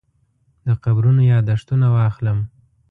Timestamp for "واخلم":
1.95-2.39